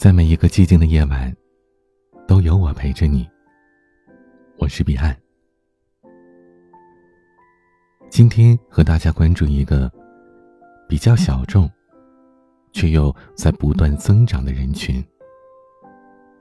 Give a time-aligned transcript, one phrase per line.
[0.00, 1.30] 在每一个寂静的夜晚，
[2.26, 3.28] 都有我陪着你。
[4.56, 5.14] 我是彼岸。
[8.08, 9.92] 今天和大家关注一个
[10.88, 11.70] 比较小众，
[12.72, 15.04] 却又在不断增长的人群，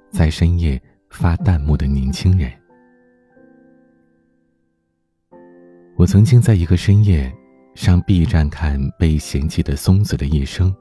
[0.10, 2.50] 在深夜发弹幕的年轻人。
[5.98, 7.30] 我曾经在一个深夜
[7.76, 10.74] 上 B 站看被嫌弃的松子的一生。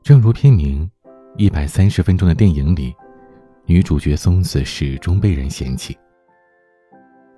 [0.00, 0.88] 正如片名，
[1.36, 2.94] 一百三十分钟的电影里，
[3.64, 5.96] 女主角松子始终被人嫌弃。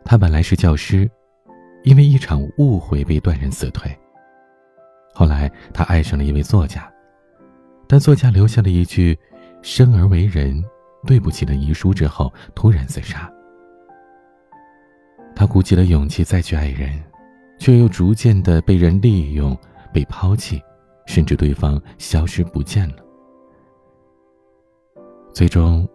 [0.05, 1.09] 她本来是教师，
[1.85, 3.97] 因为一场误会被断然辞退。
[5.15, 6.91] 后来，她爱上了一位作家，
[7.87, 9.17] 但作家留下了一句
[9.63, 10.65] “生而为人，
[11.07, 13.31] 对不起”的遗书之后，突然自杀。
[15.37, 17.01] 他鼓起了勇气再去爱人，
[17.59, 19.57] 却又逐渐的被人利用、
[19.93, 20.61] 被抛弃，
[21.07, 22.97] 甚至对方消失不见了。
[25.33, 25.89] 最终，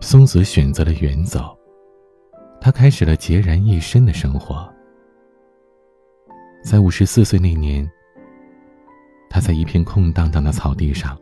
[0.00, 1.56] 松子选择了远走，
[2.60, 4.68] 他开始了孑然一身的生活。
[6.64, 7.88] 在五十四岁那年，
[9.30, 11.16] 他在一片空荡荡的草地上，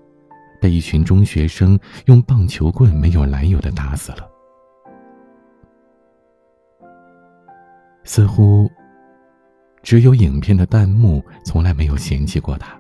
[0.59, 4.27] 被一群中学生用棒球棍没有来由的打死了。
[8.05, 8.71] 似乎，
[9.83, 12.75] 只有影片的弹幕从来没有嫌弃过他。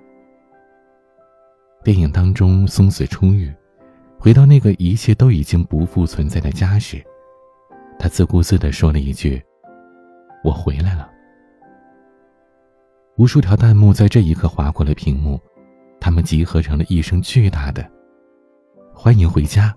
[1.85, 3.53] 电影当中，松子出狱，
[4.23, 7.03] 回到那个一切都已经不复存在的家时，
[7.99, 9.43] 他自顾自的说了一句
[10.45, 11.11] ：“我回来了。”
[13.17, 15.41] 无数条弹幕在这一刻划过了屏幕，
[15.99, 17.91] 他们集合成了一声巨大的
[18.93, 19.75] “欢迎回家”，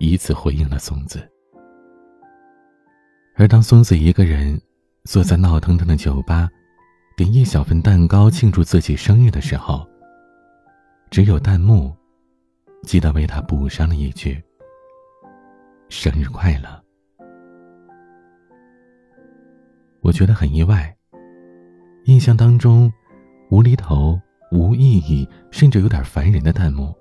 [0.00, 1.20] 以此回应了松子。
[3.34, 4.58] 而当松子一个人
[5.04, 6.48] 坐在闹腾腾的酒吧，
[7.14, 9.86] 点一小份蛋糕庆祝自己生日的时候，
[11.10, 11.94] 只有弹幕
[12.86, 14.40] 记得为他补上了一句
[15.90, 16.82] ：“生日快乐。”
[20.00, 20.96] 我觉得很意外。
[22.04, 22.90] 印象当中，
[23.50, 24.18] 无厘头、
[24.52, 26.94] 无意义，甚至有点烦人的弹幕，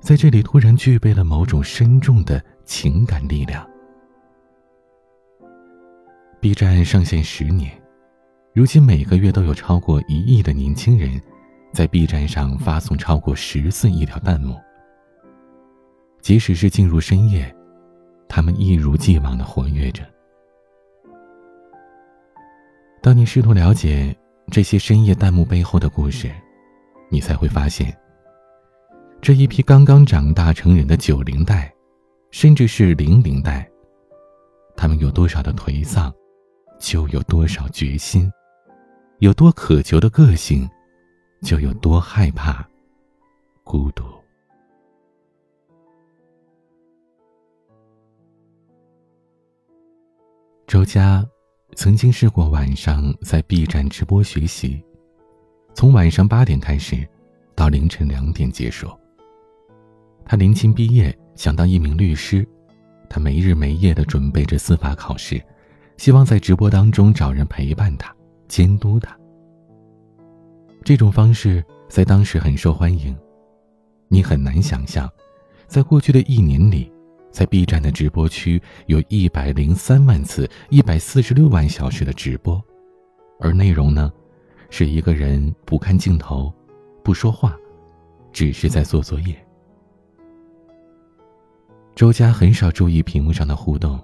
[0.00, 3.68] 在这里突然具备了某种深重的情感力量。
[6.40, 7.72] B 站上线十年，
[8.54, 11.20] 如今每个月都有超过一亿的年轻人，
[11.72, 14.56] 在 B 站上发送超过十四亿条弹幕。
[16.22, 17.54] 即使是进入深夜，
[18.28, 20.02] 他们一如既往的活跃着。
[23.02, 24.16] 当你试图了解
[24.50, 26.30] 这些深夜弹幕背后的故事，
[27.10, 27.94] 你才会发现，
[29.20, 31.70] 这一批刚刚长大成人的九零代，
[32.30, 33.68] 甚至是零零代，
[34.76, 36.10] 他们有多少的颓丧。
[36.78, 38.28] 就有多少决心，
[39.20, 40.68] 有多渴求的个性，
[41.40, 42.68] 就有多害怕
[43.62, 44.02] 孤独。
[50.66, 51.26] 周佳
[51.74, 54.82] 曾经试过晚上在 B 站直播学习，
[55.74, 57.06] 从晚上八点开始，
[57.54, 58.88] 到凌晨两点结束。
[60.24, 62.46] 他临近毕业，想当一名律师，
[63.08, 65.42] 他没日没夜的准备着司法考试。
[65.98, 68.14] 希望在直播当中找人陪伴他、
[68.48, 69.16] 监督他。
[70.84, 73.16] 这种方式在当时很受欢迎。
[74.08, 75.08] 你很难想象，
[75.66, 76.91] 在过去的一年里，
[77.32, 82.62] 在 B 站的直播区有一百零三万次、一百四十六万小时的直播，
[83.40, 84.12] 而内容呢，
[84.70, 86.52] 是一个人不看镜头、
[87.02, 87.56] 不说话，
[88.32, 89.34] 只是在做作业。
[91.94, 93.98] 周佳很少注意屏幕上的互动。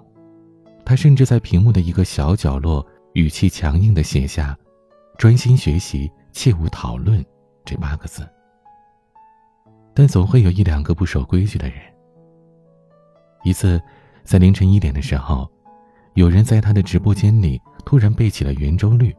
[0.85, 4.57] 他甚至在屏幕的一个小角落，语气强硬的写下
[5.19, 7.23] “专心学习，切勿讨论”
[7.63, 8.27] 这八个字。
[9.93, 11.77] 但总会有一两个不守规矩的人。
[13.43, 13.81] 一次，
[14.23, 15.49] 在凌晨一点的时候，
[16.13, 19.15] 有人在他的直播间里突然背起了圆周率：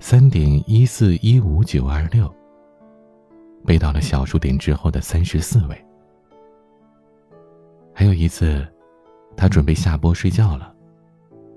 [0.00, 2.32] 三点一四一五九二六，
[3.64, 5.86] 背到了小数点之后的三十四位。
[7.94, 8.66] 还有一次。
[9.36, 10.72] 他准备下播睡觉了，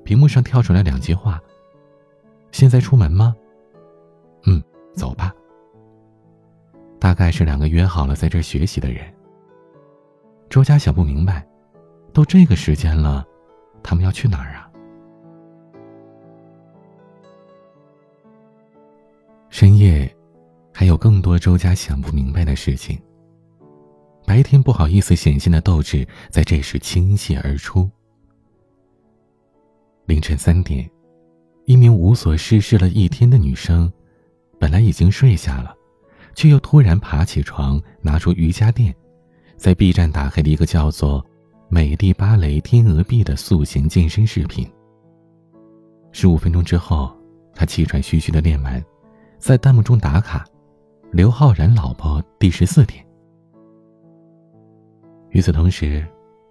[0.04, 1.40] 屏幕上跳出来两句话
[2.52, 3.36] ：“现在出门吗
[4.48, 4.60] ？”“嗯，
[4.96, 5.32] 走吧。”
[7.00, 9.06] 大概是两个约好了在这学习的人。
[10.50, 11.46] 周家想不明白，
[12.14, 13.26] 都这个时间了，
[13.84, 14.72] 他们要去哪儿啊？
[19.50, 20.14] 深夜，
[20.74, 23.00] 还有更多周家想不明白的事情。
[24.26, 27.90] 白天不好意思显现的斗志，在这时倾泻而出。
[30.06, 30.90] 凌晨三点，
[31.66, 33.92] 一名无所事事了一天的女生，
[34.60, 35.76] 本来已经睡下了，
[36.36, 38.96] 却又突然爬起床，拿出瑜伽垫，
[39.58, 41.26] 在 B 站打开了一个叫做
[41.68, 44.66] “美丽芭蕾天鹅臂”的塑形健身视频。
[46.12, 47.12] 十五分钟之后，
[47.54, 48.82] 他气喘吁吁的练完，
[49.40, 50.46] 在弹幕中打卡
[51.12, 53.04] ：“刘昊然老婆第十四天。”
[55.32, 56.06] 与此同时，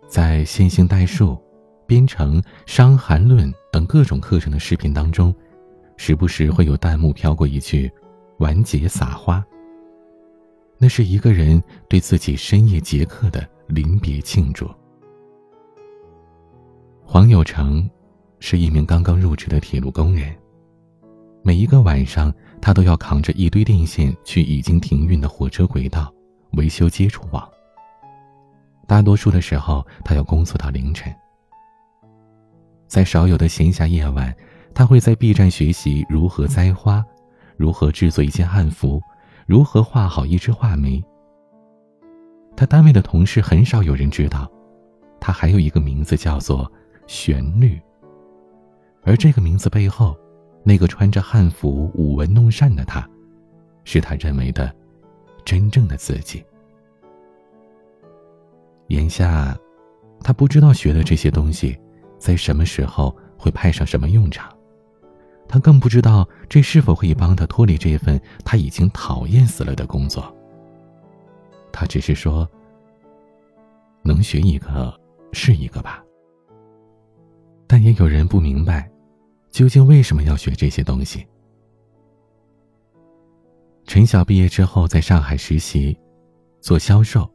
[0.08, 1.40] 在线性代数、
[1.86, 5.34] 编程、伤寒论等各种课程的视频当中，
[5.96, 7.90] 时不时会有弹幕飘过一句
[8.40, 9.42] ：“完结撒花。”
[10.78, 14.68] 那是一个人对自己深夜结课的临别庆祝。
[17.04, 17.88] 黄有成
[18.40, 20.34] 是一名刚刚入职的铁路工人，
[21.42, 26.12] 每一个晚上，他都要扛着一堆电线去已经停运的火车轨道
[26.52, 27.48] 维修接触网。
[28.86, 31.12] 大多数的时候，他要工作到凌晨。
[32.86, 34.34] 在少有的闲暇夜晚，
[34.74, 37.04] 他会在 B 站学习如何栽花，
[37.56, 39.00] 如何制作一件汉服，
[39.46, 41.02] 如何画好一支画眉。
[42.56, 44.50] 他单位的同事很少有人知道，
[45.20, 46.70] 他还有一个名字叫做
[47.06, 47.80] 旋律。
[49.02, 50.18] 而这个名字背后，
[50.64, 53.08] 那个穿着汉服舞文弄扇的他，
[53.84, 54.74] 是他认为的
[55.44, 56.44] 真正的自己。
[58.88, 59.56] 眼下，
[60.22, 61.78] 他不知道学的这些东西，
[62.18, 64.55] 在什么时候会派上什么用场，
[65.48, 70.34] 他更不知道这是否可以帮他脱离这份他已经讨厌死了的工作。
[71.72, 72.48] 他只是说
[74.02, 74.98] ：“能学一个
[75.32, 76.02] 是一个吧。”
[77.66, 78.90] 但也有人不明白，
[79.50, 81.26] 究竟为什么要学这些东西。
[83.86, 85.96] 陈晓毕业之后在上海实习，
[86.60, 87.28] 做销售。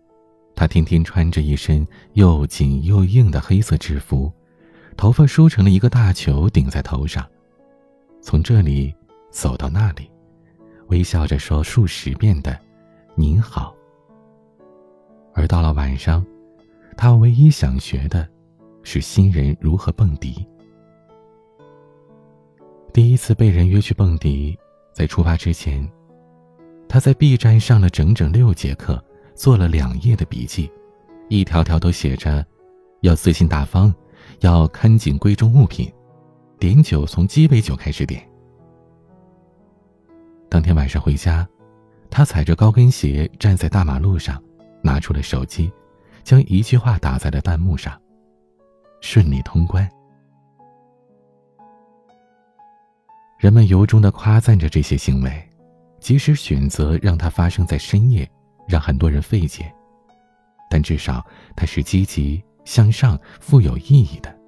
[0.53, 4.31] 他天天穿着一身又紧又硬的黑色制服，
[4.95, 7.27] 头发梳成了一个大球顶在头上，
[8.21, 8.93] 从这里
[9.29, 10.09] 走到那里，
[10.87, 12.57] 微笑着说数十遍的
[13.15, 13.75] “您好”。
[15.33, 16.25] 而到了晚上，
[16.95, 18.27] 他唯一想学的，
[18.83, 20.47] 是新人如何蹦迪。
[22.93, 24.57] 第一次被人约去蹦迪，
[24.93, 25.89] 在出发之前，
[26.87, 29.03] 他在 B 站上了整整六节课。
[29.33, 30.69] 做了两页的笔记，
[31.27, 32.45] 一条条都写着：
[32.99, 33.91] 要自信大方，
[34.41, 35.91] 要看紧贵重物品，
[36.61, 38.23] 点酒从鸡尾酒开始点。
[40.47, 41.49] 当天晚上回家，
[42.07, 44.39] 他踩着高跟鞋站在大马路上，
[44.83, 45.73] 拿出了手机，
[46.23, 47.99] 将一句话打在了弹幕上
[49.01, 49.89] ：“顺利通关。”
[53.41, 55.49] 人们由衷的夸赞着这些行为，
[55.99, 58.29] 即使选择让它发生在深夜。
[58.67, 59.73] 让很多人费解，
[60.69, 61.25] 但至少
[61.55, 64.40] 它是积极向上、富有意义的。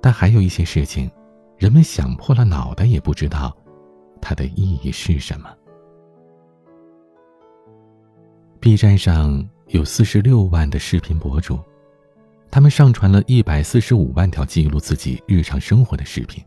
[0.00, 1.10] 但还有一些事情，
[1.56, 3.56] 人们想破了脑袋也不知道
[4.20, 5.48] 它的意义是什么。
[8.60, 11.58] B 站上有四十六万的视频博主，
[12.50, 16.42] 他们上传了一百四十五万条记录自己日常生活的视频。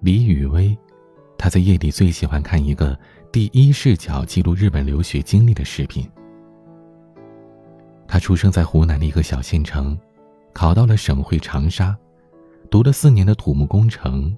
[0.00, 0.76] 李雨薇，
[1.36, 2.98] 她在夜里最喜欢看一个。
[3.30, 6.10] 第一视角记录日本留学经历的视频。
[8.06, 9.96] 他出生在湖南的一个小县城，
[10.58, 11.96] 考到了省会长沙，
[12.68, 14.36] 读了四年的土木工程，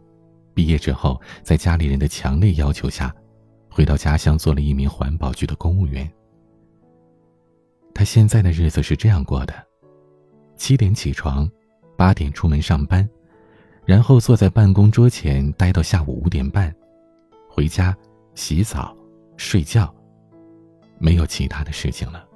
[0.53, 3.11] 毕业之后，在家里人的强烈要求下，
[3.71, 6.07] 回到家乡做了一名环保局的公务员。
[7.95, 9.55] 他现在的日子是这样过的：
[10.57, 11.51] 七点起床，
[11.97, 13.09] 八点出门上班，
[13.87, 16.71] 然后坐在办公桌前待到下午五点半，
[17.49, 17.97] 回家。
[18.35, 18.95] 洗澡、
[19.39, 19.93] 睡觉，
[20.99, 22.27] 没有其他的事情了。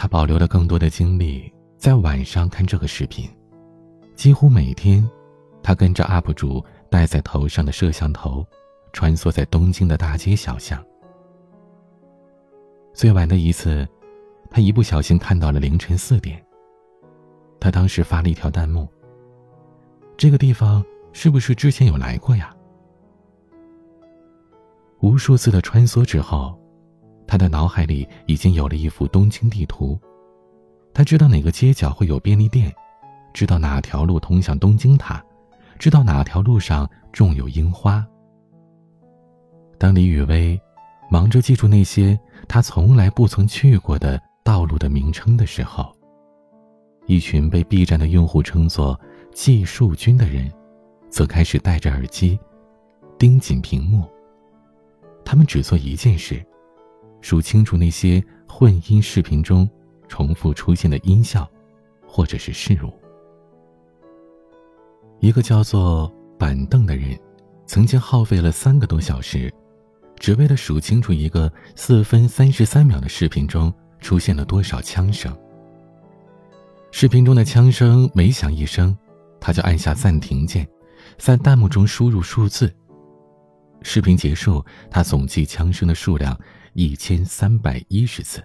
[0.00, 3.28] 他保留了更多的精力在晚上看这个视频，
[4.14, 5.06] 几乎每天，
[5.62, 8.42] 他跟着 UP 主戴在头上的摄像头，
[8.94, 10.82] 穿梭在东京的大街小巷。
[12.94, 13.86] 最晚的一次，
[14.48, 16.42] 他一不小心看到了凌晨四点。
[17.60, 18.88] 他当时发了一条弹幕
[20.16, 22.56] ：“这个地方是不是之前有来过呀？”
[25.00, 26.58] 无数次的穿梭之后，
[27.30, 29.96] 他的脑海里已经有了一幅东京地图。
[30.92, 32.74] 他知道哪个街角会有便利店，
[33.32, 35.24] 知道哪条路通向东京塔，
[35.78, 38.04] 知道哪条路上种有樱花。
[39.78, 40.60] 当李雨薇
[41.08, 42.18] 忙着记住那些
[42.48, 45.94] 他从来不曾去过的道路的名称的时候，
[47.06, 49.00] 一群被 B 站的用户称作
[49.32, 50.52] “技术君”的人，
[51.08, 52.36] 则开始戴着耳机，
[53.16, 54.04] 盯紧屏幕。
[55.24, 56.44] 他们只做一件事，
[57.20, 59.68] 数清楚那些混音视频中
[60.08, 61.48] 重复出现的音效，
[62.06, 62.92] 或者是事物。
[65.20, 67.18] 一个叫做板凳的人，
[67.66, 69.52] 曾经耗费了三个多小时，
[70.18, 75.36] 只为了数清楚一个四分三十三秒的视频中出现了多少枪声。
[76.90, 78.96] 视频中的枪声每响一声，
[79.38, 80.66] 他就按下暂停键，
[81.18, 82.74] 在弹幕中输入数字。
[83.82, 86.38] 视频结束，他总计枪声的数量
[86.72, 88.42] 一千三百一十次。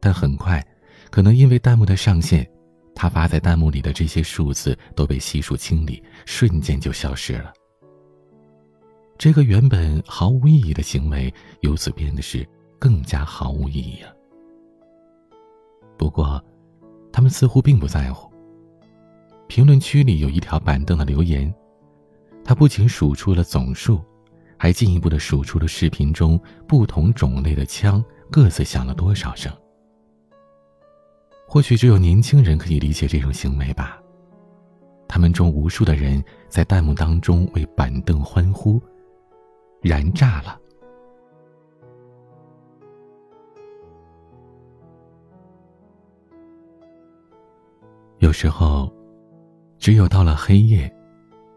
[0.00, 0.64] 但很快，
[1.10, 2.48] 可能因为弹幕的上限，
[2.94, 7.52] 他发在弹幕里的这些数字都被悉数清理，瞬间就消失了。
[9.16, 12.44] 这个原本毫无意义的行为，由此变得是
[12.78, 14.12] 更加毫无意义了。
[15.96, 16.42] 不过，
[17.12, 18.28] 他们似乎并不在乎。
[19.46, 21.54] 评论区里有一条板凳的留言，
[22.42, 24.00] 他不仅数出了总数，
[24.62, 28.00] 还进一步的数出了视频中不同种类的枪
[28.30, 29.52] 各自响了多少声。
[31.48, 34.00] 或许只有年轻人可以理解这种行为吧。
[35.08, 38.80] 他们中无数的人在弹幕当中为板凳欢呼。
[39.80, 40.56] 燃炸了。
[48.20, 48.94] 有时候，
[49.76, 50.88] 只有到了黑夜，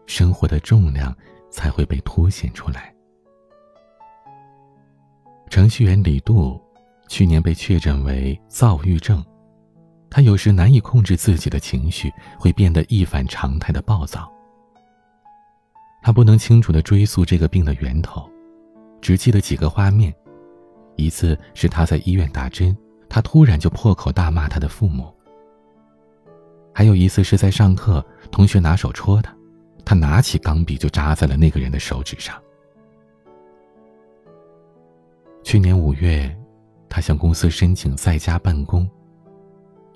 [0.06, 1.16] 生活的重量
[1.52, 2.92] 才会被凸显出来。
[5.48, 6.60] 程序员李杜
[7.08, 9.24] 去年被确诊为躁郁症，
[10.10, 14.30] 他有时难以控制自己的情绪，会变得一反常态的暴躁。
[16.02, 18.28] 他不能清楚的追溯这个病的源头，
[19.00, 20.14] 只记得几个画面：
[20.96, 22.76] 一次是他在医院打针，
[23.08, 25.06] 他突然就破口大骂他的父母；
[26.74, 29.34] 还有一次是在上课，同学拿手戳他，
[29.84, 32.36] 他拿起钢笔就扎在了那个人的手指上。
[35.46, 36.36] 去年五月，
[36.88, 38.84] 他向公司申请在家办公，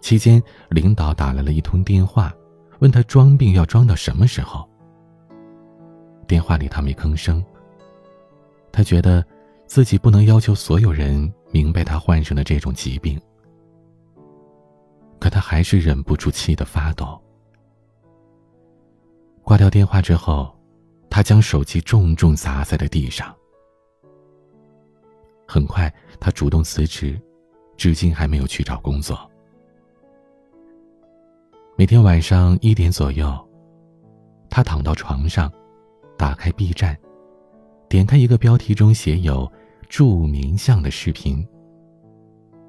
[0.00, 2.33] 期间领导打来了一通电话，
[2.78, 4.64] 问他装病要装到什么时候。
[6.28, 7.45] 电话里，他没吭声。
[8.71, 9.26] 他觉得
[9.66, 13.21] 自己不能要求所有人明白他患上的这种疾病，
[15.19, 17.21] 可他还是忍不住气得发抖。
[19.42, 20.57] 挂掉电话之后，
[21.11, 23.35] 他将手机重重砸在了地上。
[25.50, 27.21] 很快，他主动辞职，
[27.76, 29.28] 至今还没有去找工作。
[31.76, 33.37] 每天晚上一点左右，
[34.49, 35.52] 他躺到床上。
[36.16, 36.95] 打开 B 站，
[37.88, 39.50] 点开一个标题中写有
[39.88, 41.42] “著名相”的视频。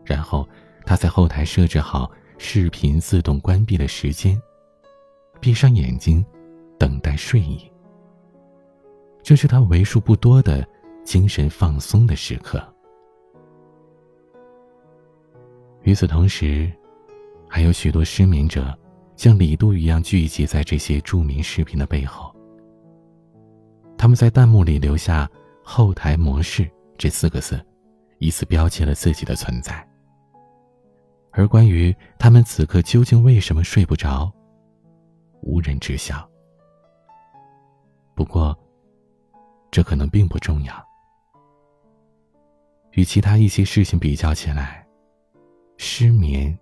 [0.05, 0.47] 然后
[0.85, 4.41] 他在后台设置好视频自动关闭的时间，
[5.41, 6.25] 闭上眼睛，
[6.79, 7.69] 等待睡意。
[9.21, 10.65] 这是他为数不多的
[11.03, 12.70] 精神放松的时刻。
[15.83, 16.71] 与此同时，
[17.47, 18.77] 还有许多失眠者
[19.15, 22.35] 像李杜一样聚集在这些著名视频的背后。
[23.97, 25.29] 他们在弹幕里留下
[25.63, 27.63] “后台模式”这四个字，
[28.19, 29.87] 以此标记了自己的存在。
[31.31, 34.31] 而关于他们此刻究竟为什么睡不着，
[35.41, 36.27] 无人知晓。
[38.15, 38.57] 不过，
[39.71, 40.73] 这可能并不重要。
[42.91, 44.80] 与其他一些事情比较起来，
[45.83, 46.55] 失眠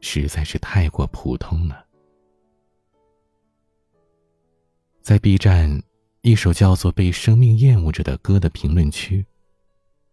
[0.00, 1.84] 实在是太过普通了。
[5.02, 5.78] 在 B 站。
[6.22, 9.24] 一首叫做《被生命厌恶着》的歌的评论区，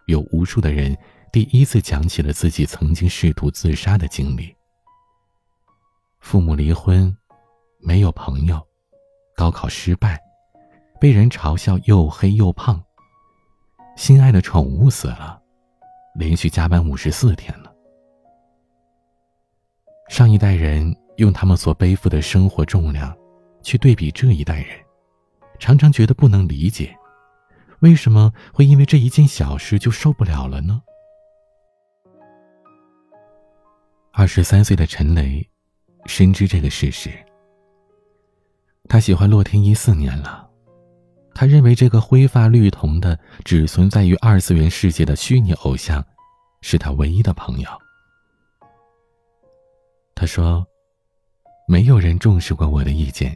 [0.05, 0.97] 有无数的人
[1.33, 4.55] 第一次讲起了自己曾经试图自杀的经历。
[6.21, 7.13] 父母离婚，
[7.81, 8.65] 没有朋友，
[9.35, 10.17] 高考失败，
[10.97, 12.81] 被人嘲笑又黑又胖。
[13.97, 15.41] 心爱的宠物死了，
[16.15, 17.66] 连续加班五十四天了。
[20.09, 23.15] 上一代人用他们所背负的生活重量，
[23.61, 24.67] 去对比这一代人。
[25.59, 26.95] 常常觉得不能理解，
[27.79, 30.81] 为什么会因为这一件小事就受不了了呢？
[34.11, 35.47] 二十三岁的陈雷
[36.05, 37.11] 深知这个事实。
[38.87, 40.47] 他喜欢洛天依四年了，
[41.35, 46.03] 他认为这个灰发绿瞳的只存在于二次元世界的虚拟偶像，
[46.61, 47.69] 是他唯一的朋友。
[50.27, 50.63] 说
[51.67, 53.35] ：“没有人重视过我的意见。”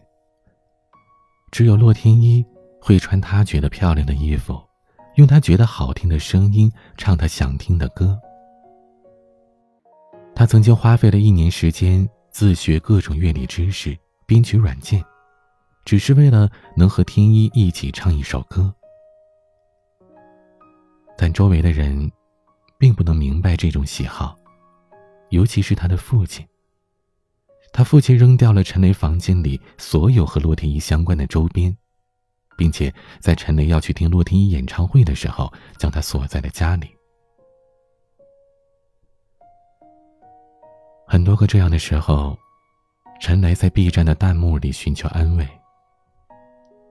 [1.51, 2.45] 只有洛天依
[2.79, 4.61] 会穿她觉得漂亮的衣服，
[5.15, 8.19] 用她觉得好听的声音唱她想听的歌。
[10.33, 13.95] 他曾经花费了一年时间自学各种乐理知识、
[14.25, 15.03] 编曲软件，
[15.85, 18.73] 只是为了能和天一一起唱一首歌。
[21.17, 22.09] 但周围的人
[22.79, 24.35] 并不能明白这种喜好，
[25.29, 26.43] 尤其是他的父亲。
[27.73, 31.75] 他父亲扔掉了陈雷房间里所有和洛天依相关的周边，
[32.57, 36.89] 并且在陈雷要去听洛天依演唱会的时候，将他锁在了家里。
[41.07, 42.37] 很多个这样的时候，
[43.19, 45.47] 陈雷在 B 站的弹幕里寻求安慰。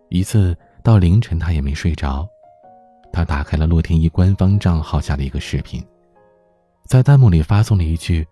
[0.08, 2.26] 一次到凌晨，他也没睡着，
[3.12, 5.82] 他打开了洛天依官方账号下的一个视频，
[6.86, 8.26] 在弹幕里发送了一句：“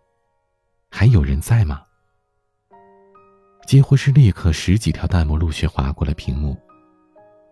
[0.90, 1.82] 还有人在吗？”
[3.68, 6.56] 几乎是立刻，十几条弹幕陆续划过了屏幕。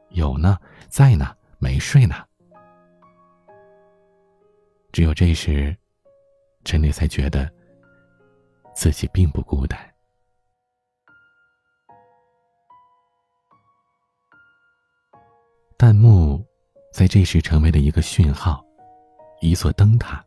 [0.09, 0.59] 有呢，
[0.89, 2.25] 在呢，没睡呢。
[4.93, 5.77] 只有这时，
[6.65, 7.53] 陈烈才觉得
[8.75, 9.79] 自己并不孤单。
[15.77, 16.43] 弹幕
[16.95, 18.65] 在这时成为了一个讯号，
[19.43, 20.25] 一座灯塔。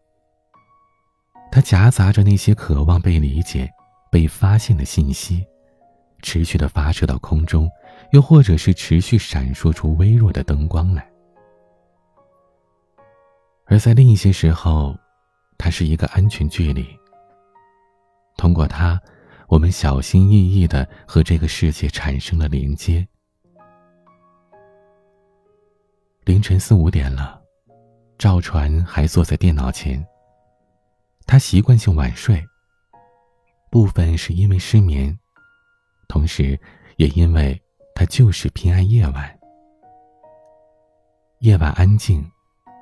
[1.51, 3.67] 它夹杂着那些渴望被理解、
[4.12, 5.43] 被发现的信息。
[6.22, 7.70] 持续的发射到空中，
[8.12, 11.10] 又或者是持续闪烁出微弱的灯光来。
[13.66, 14.98] 而在另一些时候，
[15.58, 16.88] 它是一个安全距离。
[18.38, 19.00] 通过它，
[19.48, 23.06] 我们小心翼翼的和这个世界产生了连接。
[26.24, 27.42] 凌晨四五点了，
[28.18, 30.04] 赵传还坐在电脑前。
[31.28, 32.44] 他习惯性晚睡，
[33.70, 35.19] 部分是因为失眠。
[36.10, 36.60] 同时，
[36.98, 37.58] 也因为
[37.96, 39.39] 他就是偏爱夜晚。
[41.39, 42.22] 夜晚安静，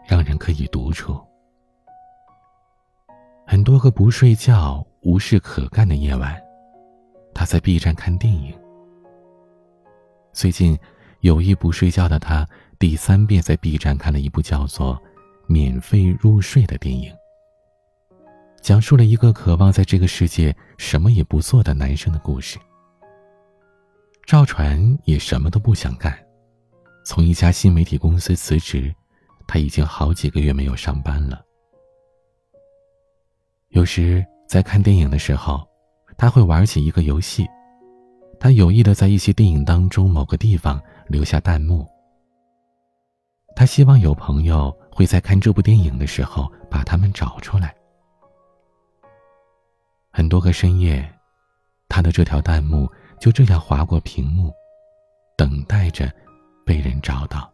[0.08, 1.22] 让人可以独处。
[3.46, 6.36] 很多个不睡觉、无事可干的夜晚，
[7.36, 8.58] 他在 B 站看电影。
[10.32, 10.78] 最近，
[11.20, 12.48] 有意不睡觉的他，
[12.80, 14.96] 第三遍在 B 站看了一部叫做
[15.48, 17.14] 《免费入睡》的电影，
[18.62, 22.58] 讲述了一个渴望在这个世界什么也不做的男生的故事。
[24.28, 26.14] 赵传也什么都不想干，
[27.06, 28.94] 从一家新媒体公司辞职，
[29.48, 31.42] 他已经好几个月没有上班了。
[33.70, 35.66] 有时在看电影的时候，
[36.18, 37.48] 他会玩起一个游戏，
[38.38, 41.88] 他有意的在一些电影当中某个地方留下弹幕。
[43.56, 47.74] 他希望有朋友会在看这部电影的时候把他们找出来。
[50.12, 51.10] 很多个深夜，
[51.88, 52.92] 他的这条弹幕。
[53.20, 54.54] 就这样划过屏幕，
[55.36, 56.12] 等待着
[56.66, 57.52] 被人找到。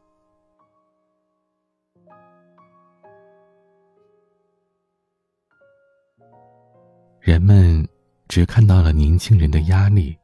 [7.19, 7.88] 人们
[8.28, 10.17] 只看到了年轻人的压力、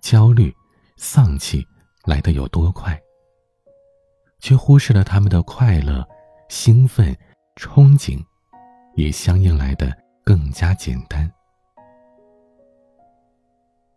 [0.00, 0.54] 焦虑、
[0.96, 1.66] 丧气
[2.04, 2.96] 来得有多快，
[4.38, 6.06] 却忽视了他们的快乐、
[6.48, 7.12] 兴奋、
[7.56, 8.24] 憧憬，
[8.94, 9.92] 也相应来的
[10.24, 11.28] 更加简单。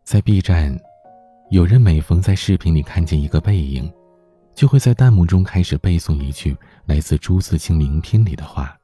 [0.09, 0.75] 在 B 站，
[1.51, 3.93] 有人每逢在视频里看见一个背影，
[4.55, 8.75] 就会在弹幕中开始背诵一句来自朱自清名篇里的话：“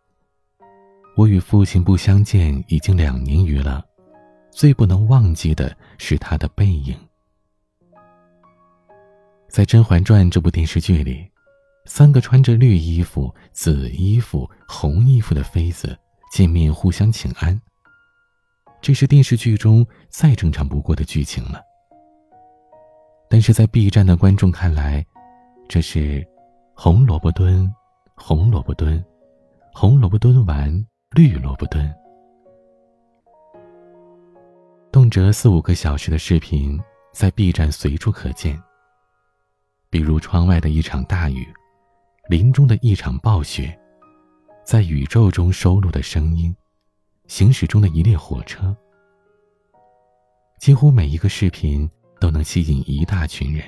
[1.18, 3.84] 我与父亲不相见已经两年余了，
[4.52, 6.96] 最不能忘记的是他的背影。”
[9.50, 11.28] 在《甄嬛传》这部电视剧里，
[11.86, 15.98] 三个穿着绿衣服、紫衣服、红衣服的妃子
[16.32, 17.60] 见面互相请安。
[18.82, 21.60] 这是电视剧中再正常不过的剧情了，
[23.28, 25.04] 但是在 B 站的观众看来，
[25.68, 26.26] 这是
[26.76, 27.74] 红萝卜蹲，
[28.16, 29.04] 红萝卜蹲，
[29.74, 30.86] 红萝卜蹲完
[31.16, 31.92] 绿萝卜蹲，
[34.92, 36.80] 动辄四五个小时的视频
[37.12, 38.62] 在 B 站随处可见。
[39.90, 41.48] 比如窗外的一场大雨，
[42.30, 43.76] 林中的一场暴雪，
[44.64, 46.56] 在宇宙中收录的声音。
[47.28, 48.76] 行驶中的一列火车，
[50.60, 53.64] 几乎每一个视频都能吸引一大群人。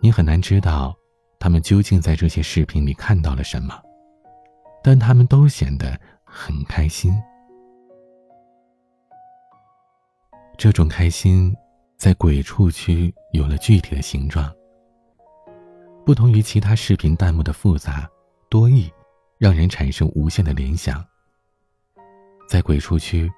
[0.00, 0.96] 你很难知道
[1.38, 3.80] 他们究竟在这些视频里看到了什么，
[4.82, 7.14] 但他们都显得很开心。
[10.58, 11.54] 这种开心
[11.96, 14.52] 在鬼畜区有了具体的形状。
[16.04, 18.10] 不同于其他视频弹幕的复杂
[18.50, 18.92] 多义，
[19.38, 21.04] 让人产生无限的联想。
[22.48, 23.30] 在鬼畜区，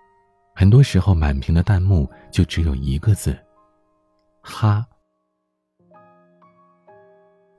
[0.55, 3.37] 很多时候满屏的弹幕就只有一个字
[4.43, 4.87] ：“哈。”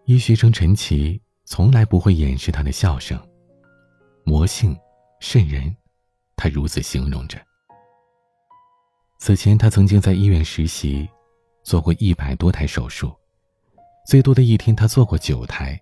[0.05, 3.19] 医学生陈奇从来不会掩饰他的笑声，
[4.23, 4.77] 魔性
[5.19, 5.75] 渗人，
[6.35, 7.39] 他如此形容着。
[9.17, 11.09] 此前，他曾经在医院实习，
[11.63, 13.11] 做过一百多台手术，
[14.05, 15.81] 最多的一天他做过九台，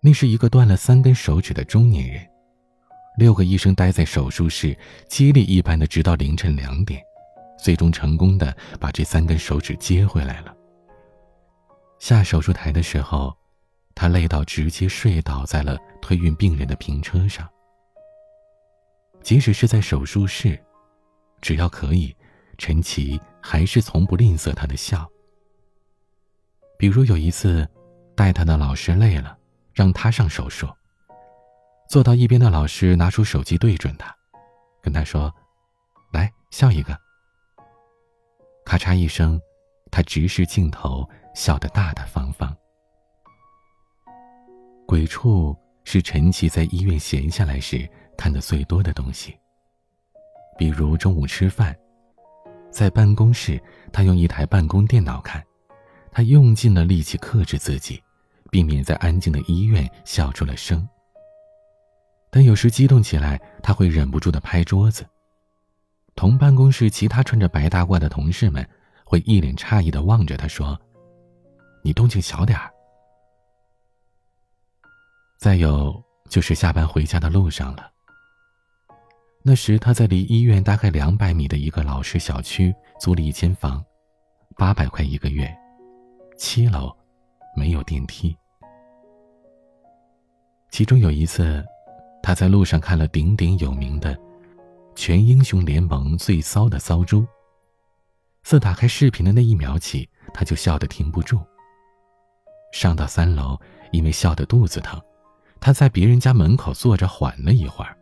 [0.00, 2.29] 那是一个断了三根手指的中年人。
[3.16, 4.76] 六个医生待在手术室，
[5.08, 7.02] 接力一般的直到凌晨两点，
[7.58, 10.54] 最终成功的把这三根手指接回来了。
[11.98, 13.36] 下手术台的时候，
[13.94, 17.46] 他累到直接睡倒在了推运病人的平车上。
[19.22, 20.58] 即使是在手术室，
[21.42, 22.16] 只要可以，
[22.56, 25.06] 陈奇还是从不吝啬他的笑。
[26.78, 27.68] 比如有一次，
[28.16, 29.36] 带他的老师累了，
[29.74, 30.66] 让他上手术。
[31.90, 34.14] 坐到一边的老师拿出手机对准他，
[34.80, 35.34] 跟他说
[36.14, 36.96] ：“来笑一个。”
[38.64, 39.40] 咔嚓一声，
[39.90, 42.56] 他直视镜头，笑得大大方方。
[44.86, 49.36] 鬼畜是陈奇在医院闲下来时看的最多的东西。
[50.56, 51.76] 比如中午吃饭，
[52.70, 53.60] 在办公室，
[53.92, 55.44] 他用一台办公电脑看。
[56.12, 58.00] 他用尽了力气克制自己，
[58.48, 60.88] 避免在安静的医院笑出了声。
[62.30, 65.04] 但有时激动起来，他会忍不住的拍桌子。
[66.14, 68.66] 同办公室其他穿着白大褂的同事们
[69.04, 70.78] 会一脸诧异的望着他说
[71.82, 72.70] ：“你动静小点儿。”
[75.38, 77.90] 再有就是下班回家的路上了。
[79.42, 83.82] 那时他在离医院大概两百米的一个老式小区租了一间房，
[84.56, 85.50] 八百块一个月。
[86.36, 86.94] 七楼
[87.56, 88.36] 没有电梯。
[90.70, 91.64] 其中有一次，
[92.22, 94.14] 他在路上看了鼎鼎有名的
[94.94, 97.26] 《全英雄联盟》最骚的骚猪。
[98.42, 101.40] 自打开视频的那一秒起，他就笑得停不住。
[102.72, 103.58] 上到三楼，
[103.92, 105.00] 因为笑得肚子疼，
[105.60, 107.96] 他在别人家门口坐着缓了一会儿，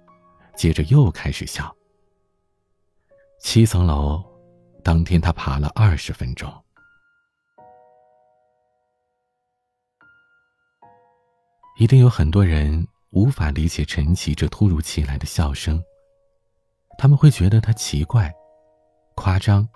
[0.57, 1.75] 接着又开始笑。
[3.41, 4.23] 七层楼，
[4.85, 6.53] 当天他爬了二十分钟。
[11.79, 15.83] 一定有很多人无法理解陈奇这突如其来的笑声，
[16.99, 18.33] 他们会觉得他奇怪、
[19.15, 19.67] 夸张、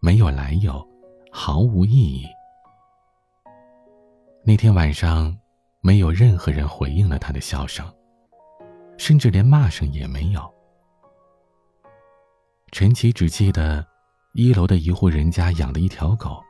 [0.00, 0.84] 没有来由、
[1.30, 2.26] 毫无意义。
[4.44, 5.36] 那天晚上，
[5.80, 7.86] 没有任何人回应了他的笑声，
[8.98, 10.52] 甚至连骂声也没有。
[12.72, 13.86] 陈奇只记得，
[14.32, 16.42] 一楼的一户人家养的一条狗，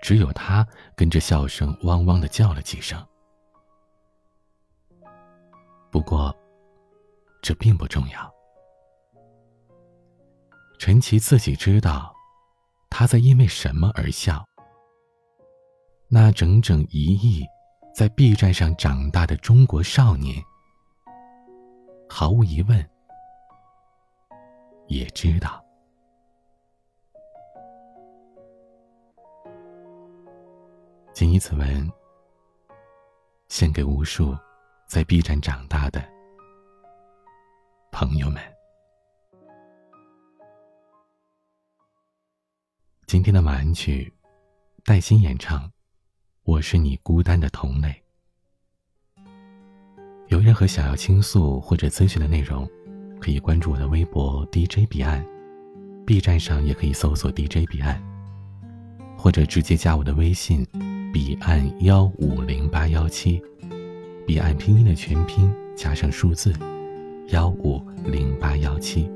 [0.00, 3.04] 只有他跟着笑声汪汪的叫了几声。
[5.94, 6.36] 不过，
[7.40, 8.34] 这并不重要。
[10.76, 12.12] 陈奇自己知道，
[12.90, 14.44] 他在因为什么而笑。
[16.08, 17.44] 那整整一亿
[17.94, 20.42] 在 B 站上长大的中国少年，
[22.08, 22.90] 毫无疑问
[24.88, 25.64] 也知道。
[31.12, 31.88] 谨以此文，
[33.46, 34.36] 献给无数。
[34.86, 36.04] 在 B 站长大的
[37.90, 38.40] 朋友们，
[43.06, 44.12] 今天的晚安曲，
[44.84, 45.66] 戴鑫演唱
[46.44, 47.88] 《我是你孤单的同类》。
[50.28, 52.68] 有任何想要倾诉或者咨询的内容，
[53.20, 55.24] 可以关注我的微博 DJ 彼岸
[56.06, 58.00] ，B 站上也可以搜索 DJ 彼岸，
[59.16, 60.64] 或者直接加我的微信
[61.12, 63.42] 彼岸幺五零八幺七。
[64.26, 66.50] 彼岸拼音的全拼加上数字
[67.28, 69.06] 幺五零八幺七，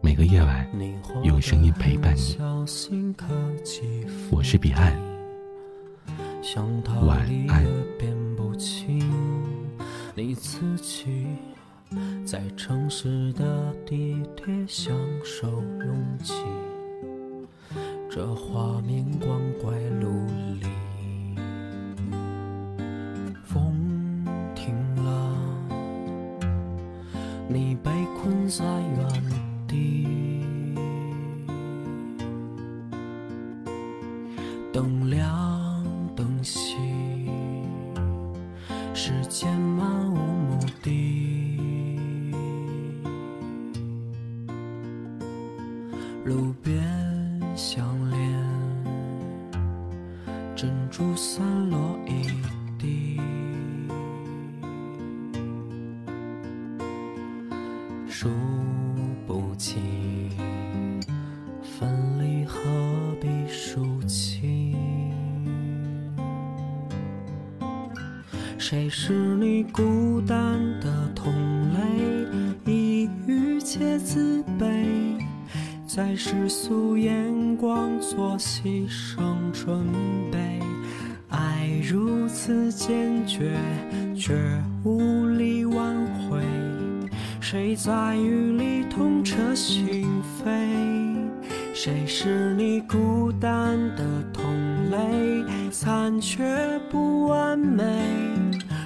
[0.00, 0.68] 每个夜晚
[1.22, 2.36] 用声音陪伴你。
[4.30, 5.00] 我是彼岸，
[7.06, 7.64] 晚安。
[10.16, 11.26] 你自己
[12.24, 16.34] 在城市的地铁享受拥挤，
[18.10, 20.10] 这画面光怪陆
[20.60, 20.75] 离。
[27.48, 29.08] 你被困在原
[29.68, 30.06] 地
[34.72, 35.45] 等凉
[82.76, 83.56] 坚决，
[84.14, 84.34] 却
[84.84, 85.96] 无力挽
[86.28, 86.42] 回。
[87.40, 90.06] 谁在雨里痛彻心
[90.44, 90.50] 扉？
[91.72, 94.44] 谁是你孤单的同
[94.90, 95.70] 类？
[95.70, 96.44] 残缺
[96.90, 97.82] 不完美，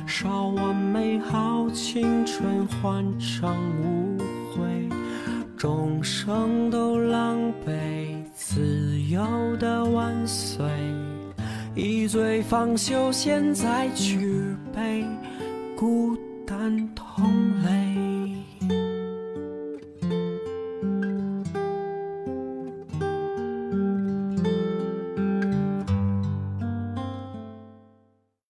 [0.06, 4.18] 烧完美好青春换成无
[4.54, 4.88] 悔，
[5.56, 9.20] 众生都狼狈，自由
[9.58, 10.64] 的万岁。
[11.80, 15.02] 一醉方休，现在举杯，
[15.74, 16.14] 孤
[16.46, 17.24] 单同
[17.62, 17.89] 类。